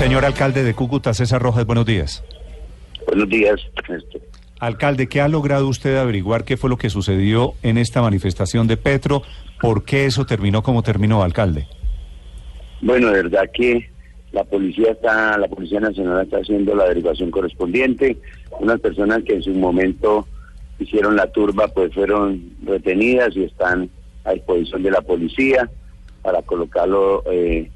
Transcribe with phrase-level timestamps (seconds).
[0.00, 2.24] Señor alcalde de Cúcuta, César Rojas, buenos días.
[3.04, 3.60] Buenos días.
[4.58, 8.78] Alcalde, ¿qué ha logrado usted averiguar qué fue lo que sucedió en esta manifestación de
[8.78, 9.20] Petro?
[9.60, 11.66] ¿Por qué eso terminó como terminó, alcalde?
[12.80, 13.90] Bueno, de verdad que
[14.32, 18.16] la policía está, la Policía Nacional está haciendo la averiguación correspondiente.
[18.58, 20.26] Unas personas que en su momento
[20.78, 23.90] hicieron la turba, pues fueron retenidas y están
[24.24, 25.68] a disposición de la policía
[26.22, 27.70] para colocarlo eh,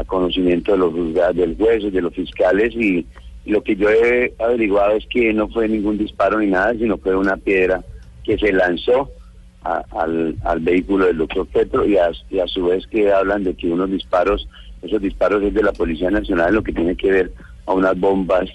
[0.00, 3.06] a conocimiento de los juzgados, del juez, de los fiscales y
[3.46, 7.16] lo que yo he averiguado es que no fue ningún disparo ni nada, sino fue
[7.16, 7.82] una piedra
[8.24, 9.10] que se lanzó
[9.62, 13.54] al, al, vehículo del doctor Petro y a, y a, su vez que hablan de
[13.54, 14.48] que unos disparos,
[14.82, 17.32] esos disparos es de la Policía Nacional, lo que tiene que ver
[17.66, 18.48] a unas bombas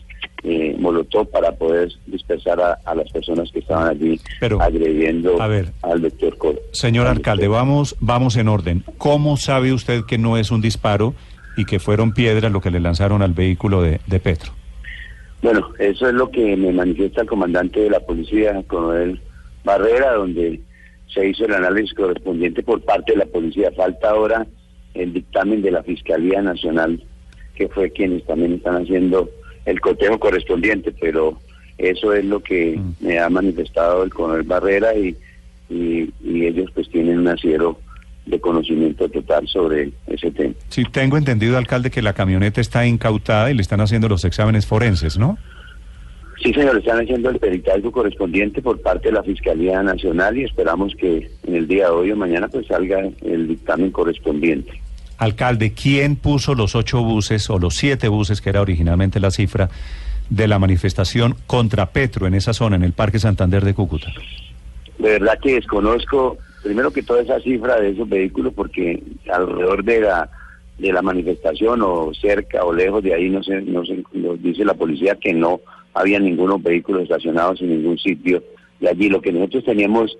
[0.43, 4.19] eh, molotov para poder dispersar a, las personas que estaban allí
[4.59, 6.59] agrediendo al doctor Coro.
[6.71, 8.83] Señor alcalde, vamos, vamos en orden.
[8.97, 11.15] ¿Cómo sabe usted que no es un disparo
[11.57, 14.51] y que fueron piedras lo que le lanzaron al vehículo de, de Petro?
[15.41, 19.19] Bueno, eso es lo que me manifiesta el comandante de la policía, coronel
[19.63, 20.59] Barrera, donde
[21.13, 23.71] se hizo el análisis correspondiente por parte de la policía.
[23.75, 24.47] Falta ahora
[24.93, 27.03] el dictamen de la Fiscalía Nacional,
[27.55, 29.29] que fue quienes también están haciendo
[29.65, 31.37] el cotejo correspondiente, pero
[31.77, 33.05] eso es lo que mm.
[33.05, 35.15] me ha manifestado el coronel Barrera y,
[35.69, 37.77] y, y ellos pues tienen un acero
[38.25, 40.53] de conocimiento total sobre ese tema.
[40.69, 44.65] Sí, tengo entendido, alcalde, que la camioneta está incautada y le están haciendo los exámenes
[44.65, 45.37] forenses, ¿no?
[46.41, 50.93] Sí, señor, están haciendo el peritaje correspondiente por parte de la Fiscalía Nacional y esperamos
[50.95, 54.81] que en el día de hoy o mañana pues salga el dictamen correspondiente.
[55.17, 59.69] Alcalde, ¿quién puso los ocho buses o los siete buses, que era originalmente la cifra,
[60.29, 64.07] de la manifestación contra Petro en esa zona, en el Parque Santander de Cúcuta?
[64.97, 70.01] De verdad que desconozco primero que toda esa cifra de esos vehículos, porque alrededor de
[70.01, 70.29] la
[70.79, 74.65] de la manifestación o cerca o lejos de ahí no se, no se nos dice
[74.65, 75.61] la policía que no
[75.93, 78.43] había ningunos vehículos estacionados en ningún sitio
[78.79, 79.07] de allí.
[79.07, 80.17] Lo que nosotros teníamos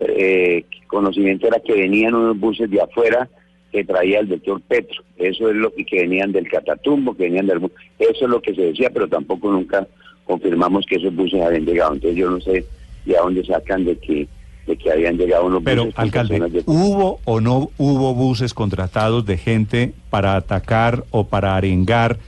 [0.00, 3.28] eh, conocimiento era que venían unos buses de afuera
[3.72, 5.02] que traía el doctor Petro.
[5.16, 7.70] Eso es lo que, que venían del Catatumbo, que venían del...
[7.98, 9.86] Eso es lo que se decía, pero tampoco nunca
[10.24, 11.94] confirmamos que esos buses habían llegado.
[11.94, 12.66] Entonces yo no sé
[13.06, 14.28] de dónde sacan de que
[14.66, 19.92] de que habían llegado unos Pero, alcalde, ¿hubo o no hubo buses contratados de gente
[20.10, 22.18] para atacar o para arengar,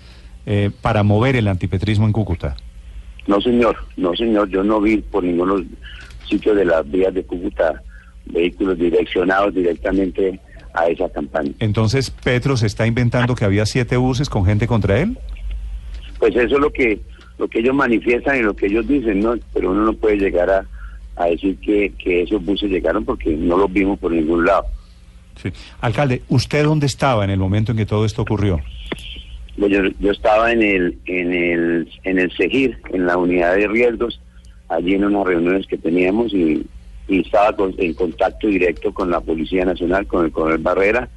[0.44, 2.56] eh, para mover el antipetrismo en Cúcuta?
[3.26, 5.64] No, señor, no, señor, yo no vi por ninguno
[6.28, 7.82] sitio de las vías de Cúcuta
[8.26, 10.40] vehículos direccionados directamente
[10.74, 11.52] a esa campaña.
[11.58, 15.18] Entonces, ¿Petro se está inventando que había siete buses con gente contra él?
[16.18, 17.00] Pues eso es lo que,
[17.38, 19.34] lo que ellos manifiestan y lo que ellos dicen, ¿no?
[19.54, 20.66] Pero uno no puede llegar a
[21.16, 24.66] a decir que, que esos buses llegaron porque no los vimos por ningún lado.
[25.42, 25.50] Sí.
[25.80, 28.60] Alcalde, ¿usted dónde estaba en el momento en que todo esto ocurrió?
[29.58, 33.68] Pues yo, yo estaba en el, en el, en el CEGIR, en la unidad de
[33.68, 34.20] riesgos,
[34.68, 36.66] allí en unas reuniones que teníamos y,
[37.08, 41.08] y estaba en contacto directo con la Policía Nacional, con el coronel Barrera,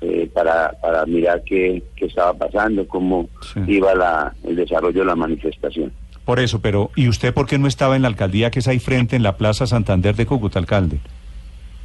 [0.00, 3.28] eh, para, para mirar qué, qué estaba pasando, cómo
[3.66, 5.92] iba la, el desarrollo de la manifestación.
[6.26, 8.80] Por eso, pero ¿y usted por qué no estaba en la alcaldía que es ahí
[8.80, 10.98] frente en la Plaza Santander de Cúcuta, alcalde?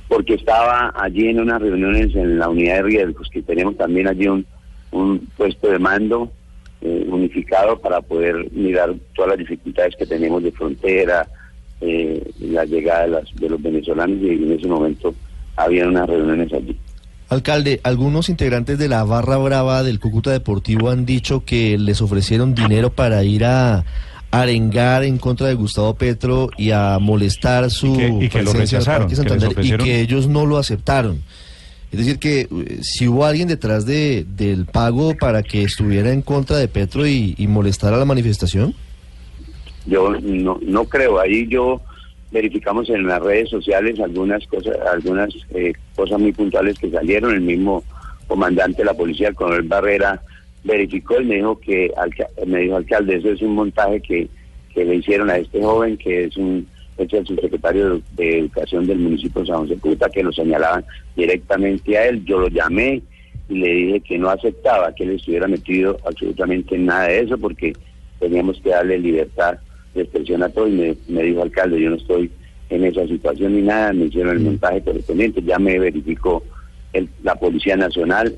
[0.07, 4.27] Porque estaba allí en unas reuniones en la unidad de riesgos, que tenemos también allí
[4.27, 4.43] un,
[4.89, 6.31] un puesto de mando
[6.81, 11.27] eh, unificado para poder mirar todas las dificultades que tenemos de frontera,
[11.79, 15.13] eh, la llegada de, las, de los venezolanos y en ese momento
[15.55, 16.75] había unas reuniones allí.
[17.29, 22.55] Alcalde, algunos integrantes de la barra brava del Cúcuta Deportivo han dicho que les ofrecieron
[22.55, 23.85] dinero para ir a
[24.31, 29.77] arengar en contra de Gustavo Petro y a molestar su y que, lo rechazaron, y
[29.77, 31.21] que ellos no lo aceptaron.
[31.91, 36.21] Es decir, que eh, si hubo alguien detrás de, del pago para que estuviera en
[36.21, 38.73] contra de Petro y, y molestara la manifestación.
[39.85, 41.19] Yo no, no creo.
[41.19, 41.81] Ahí yo
[42.31, 47.33] verificamos en las redes sociales algunas cosas, algunas eh, cosas muy puntuales que salieron.
[47.33, 47.83] El mismo
[48.27, 50.21] comandante de la policía, el coronel Barrera,
[50.63, 51.91] verificó y me dijo que
[52.45, 54.27] me dijo alcalde eso es un montaje que,
[54.73, 56.67] que le hicieron a este joven que es un
[57.03, 61.97] es el subsecretario de, educación del municipio de San José Puta que lo señalaban directamente
[61.97, 62.23] a él.
[62.25, 63.01] Yo lo llamé
[63.49, 67.37] y le dije que no aceptaba que él estuviera metido absolutamente en nada de eso
[67.37, 67.73] porque
[68.19, 69.57] teníamos que darle libertad
[69.93, 72.31] de expresión a todo y me, me dijo alcalde yo no estoy
[72.69, 76.43] en esa situación ni nada me hicieron el montaje correspondiente ya me verificó
[76.93, 78.33] el, la policía nacional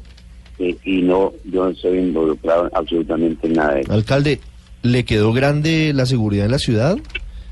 [0.59, 3.93] y no, yo no estoy involucrado absolutamente en nada de eso.
[3.93, 4.39] Alcalde,
[4.81, 6.97] ¿le quedó grande la seguridad en la ciudad?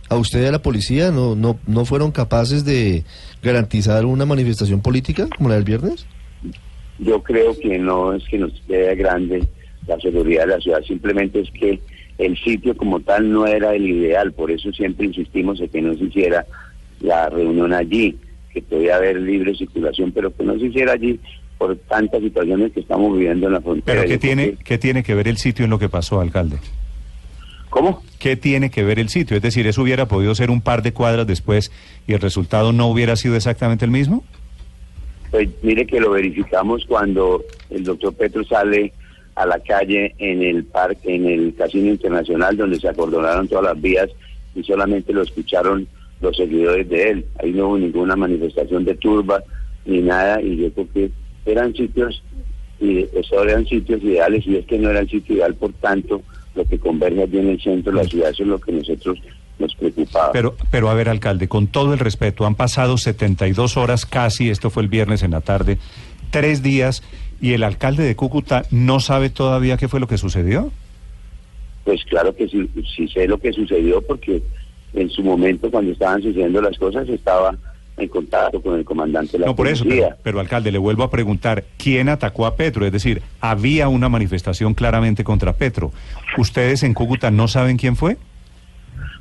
[0.09, 3.05] ¿A usted y a la policía no, no, no fueron capaces de
[3.41, 6.05] garantizar una manifestación política como la del viernes?
[6.99, 9.47] Yo creo que no es que nos quede grande
[9.87, 11.79] la seguridad de la ciudad, simplemente es que
[12.17, 15.95] el sitio como tal no era el ideal, por eso siempre insistimos en que no
[15.95, 16.45] se hiciera
[16.99, 18.15] la reunión allí,
[18.53, 21.19] que podía haber libre circulación, pero que no se hiciera allí
[21.61, 24.01] por tantas situaciones que estamos viviendo en la frontera.
[24.01, 26.57] ¿Pero qué tiene, qué tiene que ver el sitio en lo que pasó, alcalde?
[27.69, 28.01] ¿Cómo?
[28.17, 29.37] ¿Qué tiene que ver el sitio?
[29.37, 31.71] Es decir, ¿eso hubiera podido ser un par de cuadras después
[32.07, 34.23] y el resultado no hubiera sido exactamente el mismo?
[35.29, 38.91] Pues mire que lo verificamos cuando el doctor Petro sale
[39.35, 43.79] a la calle en el parque, en el Casino Internacional, donde se acordonaron todas las
[43.79, 44.09] vías
[44.55, 45.87] y solamente lo escucharon
[46.21, 47.25] los seguidores de él.
[47.39, 49.43] Ahí no hubo ninguna manifestación de turba
[49.85, 52.23] ni nada y yo creo que eran sitios
[52.79, 56.21] y eso eran sitios ideales y es que no era el sitio ideal, por tanto,
[56.55, 59.19] lo que converge allí en el centro de la ciudad, eso es lo que nosotros
[59.59, 60.31] nos preocupaba.
[60.31, 64.69] Pero, pero a ver, alcalde, con todo el respeto, han pasado 72 horas casi, esto
[64.69, 65.77] fue el viernes en la tarde,
[66.31, 67.03] tres días,
[67.39, 70.71] y el alcalde de Cúcuta no sabe todavía qué fue lo que sucedió.
[71.83, 74.41] Pues claro que sí, sí sé lo que sucedió porque
[74.93, 77.57] en su momento cuando estaban sucediendo las cosas estaba
[78.01, 80.09] en contacto con el comandante de la No, por eso, policía.
[80.09, 82.85] pero, pero, alcalde, le vuelvo a preguntar, ¿quién atacó a Petro?
[82.85, 85.91] Es decir, había una manifestación claramente contra Petro.
[86.37, 88.17] ¿Ustedes en Cúcuta no saben quién fue?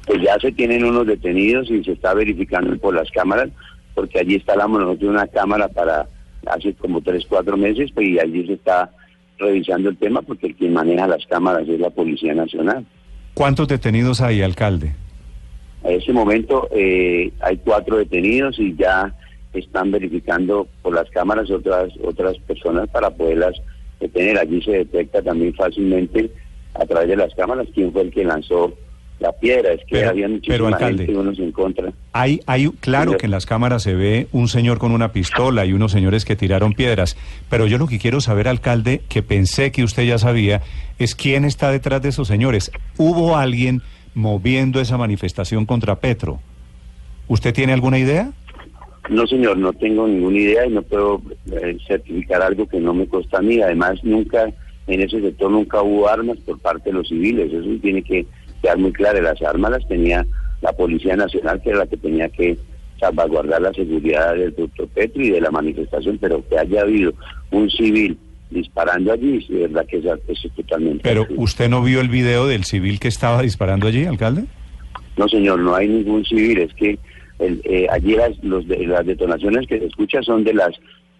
[0.06, 3.50] Pues ya se tienen unos detenidos y se está verificando por las cámaras,
[3.94, 6.06] porque allí instalamos nosotros una cámara para
[6.46, 8.90] hace como tres, cuatro meses, pues, y allí se está
[9.38, 12.86] revisando el tema porque quien maneja las cámaras es la Policía Nacional.
[13.34, 14.94] ¿Cuántos detenidos hay, alcalde?
[15.84, 19.14] A ese momento eh, hay cuatro detenidos y ya
[19.52, 23.54] están verificando por las cámaras otras otras personas para poderlas
[23.98, 24.38] detener.
[24.38, 26.30] Allí se detecta también fácilmente
[26.74, 28.72] a través de las cámaras quién fue el que lanzó
[29.18, 29.72] la piedra.
[29.72, 31.92] Es que Pero- había pero, muchísima alcalde, gente unos en contra.
[32.12, 35.72] Hay, hay, claro que en las cámaras se ve un señor con una pistola y
[35.72, 37.16] unos señores que tiraron piedras,
[37.48, 40.62] pero yo lo que quiero saber, alcalde, que pensé que usted ya sabía,
[40.98, 42.70] es quién está detrás de esos señores.
[42.96, 43.82] ¿Hubo alguien
[44.14, 46.40] moviendo esa manifestación contra Petro?
[47.28, 48.32] ¿Usted tiene alguna idea?
[49.08, 53.06] No, señor, no tengo ninguna idea y no puedo eh, certificar algo que no me
[53.06, 53.60] consta a mí.
[53.60, 54.52] Además, nunca,
[54.86, 57.52] en ese sector nunca hubo armas por parte de los civiles.
[57.52, 58.26] Eso tiene que
[58.62, 59.20] quedar muy claro.
[59.20, 60.26] Las armas las tenía
[60.60, 62.58] la Policía Nacional, que era la que tenía que
[63.00, 67.12] salvaguardar la seguridad del doctor Petro y de la manifestación, pero que haya habido
[67.50, 68.18] un civil
[68.50, 71.00] disparando allí, es verdad que eso, eso es totalmente...
[71.02, 74.44] Pero usted no vio el video del civil que estaba disparando allí, alcalde?
[75.16, 76.58] No, señor, no hay ningún civil.
[76.58, 76.98] Es que
[77.38, 80.70] el, eh, allí las, los de- las detonaciones que se escuchan son de las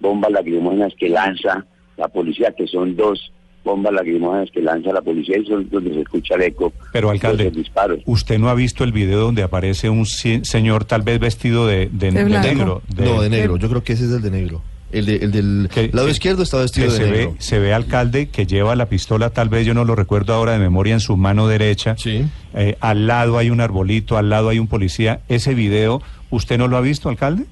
[0.01, 1.65] bombas lacrimógenas que lanza
[1.97, 3.33] la policía, que son dos
[3.63, 7.45] bombas lacrimógenas que lanza la policía y son donde se escucha el eco Pero, alcalde,
[7.45, 7.99] de los disparos.
[8.07, 12.11] ¿usted no ha visto el video donde aparece un señor tal vez vestido de, de-
[12.11, 12.81] De negro?
[12.97, 13.59] No, de negro.
[13.59, 14.63] Yo creo que ese es el de negro.
[14.93, 17.31] El, de- el del Que- lado que- izquierdo está vestido que de se negro.
[17.33, 20.53] Ve, se ve alcalde que lleva la pistola, tal vez yo no lo recuerdo ahora
[20.53, 21.97] de memoria, en su mano derecha.
[21.97, 22.25] Sí.
[22.55, 25.21] Eh, al lado hay un arbolito, al lado hay un policía.
[25.29, 27.45] Ese video, ¿usted no lo ha visto, alcalde?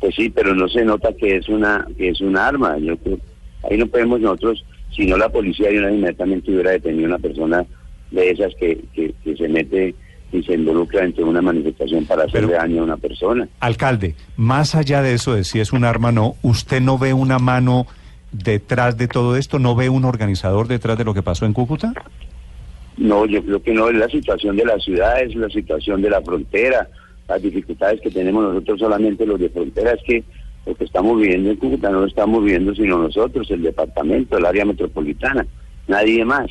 [0.00, 2.78] Pues sí, pero no se nota que es una que es un arma.
[2.78, 3.18] Yo creo,
[3.68, 4.64] ahí no podemos nosotros,
[4.94, 7.66] si no la policía de una inmediatamente hubiera detenido a una persona
[8.12, 9.94] de esas que, que, que se mete
[10.32, 13.48] y se involucra dentro de una manifestación para hacerle Pero- daño a una persona.
[13.60, 17.14] Alcalde, más allá de eso, de si es un arma o no, ¿usted no ve
[17.14, 17.86] una mano
[18.32, 19.58] detrás de todo esto?
[19.58, 21.94] ¿No ve un organizador detrás de lo que pasó en Cúcuta?
[22.98, 26.10] No, yo creo que no es la situación de la ciudad, es la situación de
[26.10, 26.88] la frontera,
[27.28, 30.24] las dificultades que tenemos nosotros solamente los de frontera, es que
[30.66, 34.44] lo que estamos viviendo en Cúcuta no lo estamos viviendo sino nosotros, el departamento, el
[34.44, 35.46] área metropolitana,
[35.86, 36.50] nadie más.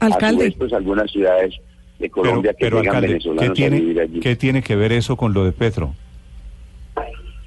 [0.00, 1.54] A su Alcalde, vez, pues algunas ciudades
[1.98, 4.20] de Colombia que pero llegan alcalde, ¿qué venezolanos a vivir tiene, allí.
[4.20, 5.94] ¿qué tiene que ver eso con lo de Petro?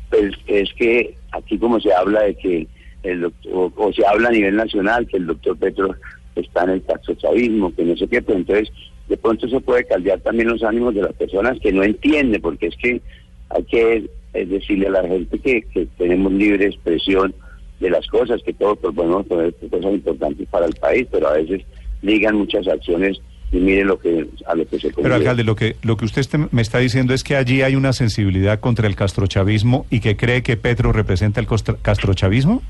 [0.09, 2.67] Pues es que aquí como se habla de que
[3.03, 5.95] el doctor, o, o se habla a nivel nacional que el doctor Petro
[6.35, 8.71] está en el taxochavismo, que no sé qué, pues entonces
[9.07, 12.67] de pronto se puede caldear también los ánimos de las personas que no entienden, porque
[12.67, 13.01] es que
[13.49, 17.33] hay que eh, decirle a la gente que, que tenemos libre expresión
[17.79, 21.63] de las cosas, que todos podemos poner cosas importantes para el país, pero a veces
[22.01, 23.19] ligan muchas acciones
[23.51, 26.25] y mire lo que a lo que se Pero alcalde, lo que lo que usted
[26.51, 30.41] me está diciendo es que allí hay una sensibilidad contra el castrochavismo y que cree
[30.41, 31.47] que Petro representa el
[31.81, 32.61] castrochavismo.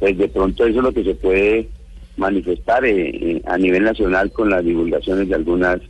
[0.00, 1.68] pues de pronto eso es lo que se puede
[2.16, 5.80] manifestar eh, eh, a nivel nacional con las divulgaciones de algunas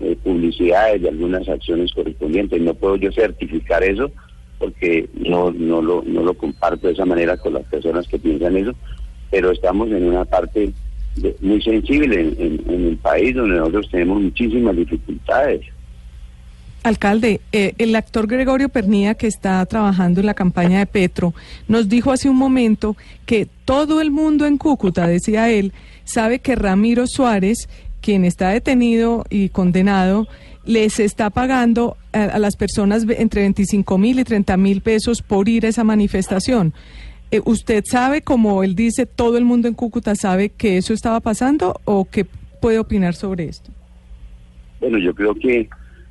[0.00, 2.60] eh, publicidades, de algunas acciones correspondientes.
[2.62, 4.10] No puedo yo certificar eso
[4.58, 8.56] porque no, no, lo, no lo comparto de esa manera con las personas que piensan
[8.56, 8.72] eso,
[9.30, 10.72] pero estamos en una parte
[11.40, 15.62] muy sensible en, el país donde nosotros tenemos muchísimas dificultades.
[16.82, 21.34] Alcalde, eh, el actor Gregorio Pernía, que está trabajando en la campaña de Petro,
[21.66, 22.96] nos dijo hace un momento
[23.26, 25.72] que todo el mundo en Cúcuta, decía él,
[26.04, 27.68] sabe que Ramiro Suárez,
[28.00, 30.28] quien está detenido y condenado,
[30.64, 35.64] les está pagando a, las personas entre 25 mil y 30 mil pesos por ir
[35.64, 36.74] a esa manifestación.
[37.30, 41.20] Eh, ¿Usted sabe, como él dice, todo el mundo en Cúcuta sabe que eso estaba
[41.20, 42.26] pasando o qué
[42.60, 43.70] puede opinar sobre esto?
[44.80, 45.68] Bueno, yo creo que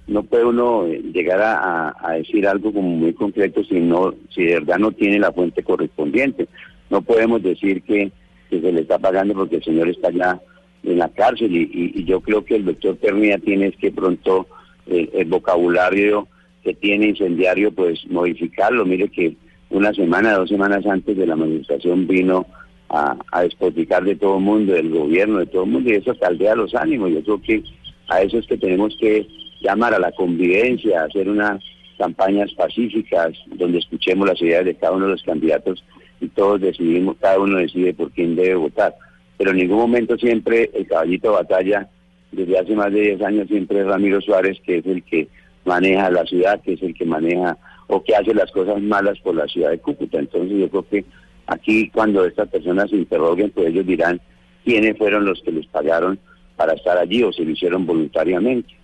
[0.07, 4.53] no puede uno eh, llegar a, decir algo como muy concreto si no, si de
[4.55, 6.47] verdad no tiene la fuente correspondiente.
[6.89, 8.11] No podemos decir que,
[8.49, 10.39] se le está pagando porque el señor está ya
[10.83, 14.47] en la cárcel y, yo creo que el doctor Pernilla tiene que pronto
[14.85, 16.29] eh, el vocabulario
[16.63, 18.85] que tiene incendiario pues modificarlo.
[18.85, 19.35] Mire que
[19.69, 22.45] una semana, dos semanas antes de la manifestación vino
[22.89, 26.17] a, a despoticar de todo el mundo, del gobierno, de todo el mundo y eso
[26.17, 27.11] caldea los ánimos.
[27.11, 27.63] Yo creo que
[28.07, 29.27] a eso es que tenemos que
[29.61, 31.61] llamar a la convivencia, hacer unas
[31.97, 35.83] campañas pacíficas donde escuchemos las ideas de cada uno de los candidatos
[36.21, 38.95] y todos decidimos, cada uno decide por quién debe votar.
[39.37, 41.89] Pero en ningún momento siempre el caballito de batalla,
[42.31, 45.27] desde hace más de 10 años, siempre es Ramiro Suárez, que es el que
[45.65, 47.57] maneja la ciudad, que es el que maneja
[47.87, 50.19] o que hace las cosas malas por la ciudad de Cúcuta.
[50.19, 51.05] Entonces yo creo que
[51.47, 54.21] aquí cuando estas personas se interroguen, pues ellos dirán
[54.63, 56.19] quiénes fueron los que les pagaron
[56.55, 58.75] para estar allí o se lo hicieron voluntariamente.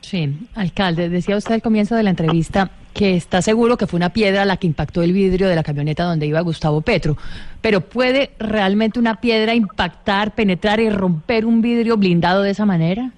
[0.00, 4.10] Sí, alcalde, decía usted al comienzo de la entrevista que está seguro que fue una
[4.10, 7.16] piedra la que impactó el vidrio de la camioneta donde iba Gustavo Petro,
[7.60, 13.10] pero ¿puede realmente una piedra impactar, penetrar y romper un vidrio blindado de esa manera?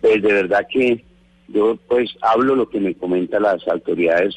[0.00, 1.04] Pues de verdad que
[1.52, 4.34] yo pues hablo lo que me comentan las autoridades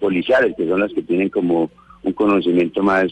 [0.00, 1.70] policiales, que son las que tienen como
[2.02, 3.06] un conocimiento más,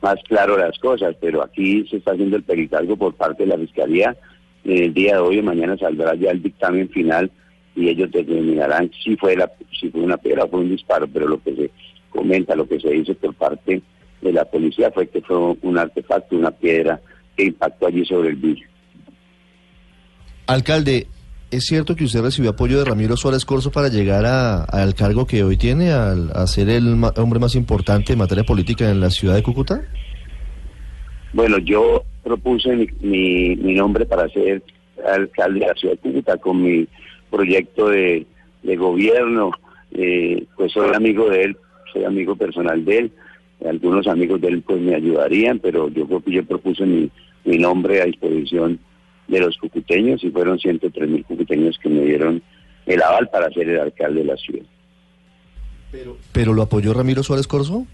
[0.00, 3.50] más claro de las cosas, pero aquí se está haciendo el peritaje por parte de
[3.50, 4.16] la Fiscalía
[4.64, 7.30] el día de hoy o mañana saldrá ya el dictamen final
[7.74, 11.28] y ellos determinarán si fue la si fue una piedra o fue un disparo, pero
[11.28, 11.70] lo que se
[12.10, 13.80] comenta, lo que se dice por parte
[14.20, 17.00] de la policía fue que fue un artefacto, una piedra
[17.36, 18.68] que impactó allí sobre el vidrio.
[20.46, 21.06] Alcalde,
[21.50, 25.42] ¿es cierto que usted recibió apoyo de Ramiro Suárez Corso para llegar al cargo que
[25.42, 29.34] hoy tiene, al, a ser el hombre más importante en materia política en la ciudad
[29.34, 29.82] de Cúcuta?
[31.32, 34.62] Bueno, yo propuse mi, mi, nombre para ser
[35.06, 36.86] alcalde de la ciudad de Cúcuta con mi
[37.30, 38.26] proyecto de,
[38.62, 39.50] gobierno.
[39.92, 41.56] Eh, pues soy amigo de él,
[41.92, 43.12] soy amigo personal de él.
[43.66, 47.10] Algunos amigos de él pues me ayudarían, pero yo yo propuse mi,
[47.44, 48.78] mi nombre a disposición
[49.28, 52.42] de los cucuteños y fueron 103 mil cucuteños que me dieron
[52.86, 54.64] el aval para ser el alcalde de la ciudad.
[55.92, 57.86] Pero, ¿Pero lo apoyó Ramiro Suárez Corso?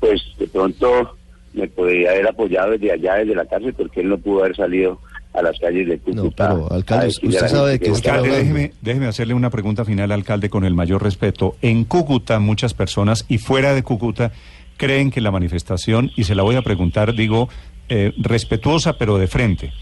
[0.00, 1.16] Pues de pronto
[1.52, 5.00] me podría haber apoyado desde allá, desde la cárcel, porque él no pudo haber salido
[5.32, 6.48] a las calles de Cúcuta.
[6.48, 10.74] No, pero alcalde, usted sabe que, déjeme, déjeme hacerle una pregunta final, alcalde, con el
[10.74, 11.56] mayor respeto.
[11.62, 14.32] En Cúcuta, muchas personas y fuera de Cúcuta
[14.76, 17.48] creen que la manifestación, y se la voy a preguntar, digo,
[17.88, 19.72] eh, respetuosa pero de frente,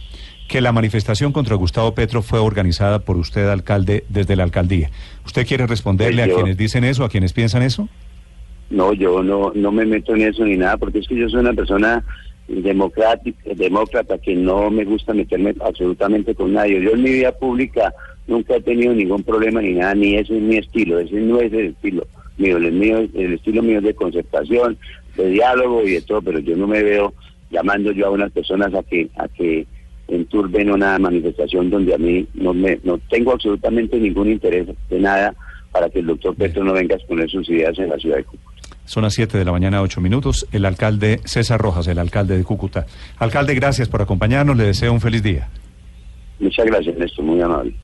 [0.49, 4.91] que la manifestación contra Gustavo Petro fue organizada por usted, alcalde, desde la alcaldía.
[5.25, 7.89] ¿Usted quiere responderle pues a quienes dicen eso, a quienes piensan eso?
[8.71, 11.41] No, yo no, no me meto en eso ni nada, porque es que yo soy
[11.41, 12.05] una persona
[12.49, 16.83] democrática, demócrata que no me gusta meterme absolutamente con nadie.
[16.83, 17.95] Yo en mi vida pública
[18.27, 21.53] nunca he tenido ningún problema ni nada, ni ese es mi estilo, ese no es
[21.53, 22.07] el estilo
[22.39, 24.77] mío, el, mío, el estilo mío es de concertación,
[25.17, 27.15] de diálogo y de todo, pero yo no me veo
[27.53, 29.67] llamando yo a unas personas a que a que
[30.09, 35.35] enturben una manifestación donde a mí no me no tengo absolutamente ningún interés de nada
[35.71, 38.25] para que el doctor Petro no venga a exponer sus ideas en la ciudad de
[38.25, 38.53] Cúcuta.
[38.85, 40.47] Son las 7 de la mañana, 8 minutos.
[40.53, 42.87] El alcalde César Rojas, el alcalde de Cúcuta.
[43.19, 44.57] Alcalde, gracias por acompañarnos.
[44.57, 45.49] Le deseo un feliz día.
[46.41, 47.25] Muchas gracias, Néstor.
[47.25, 47.75] Muy amable.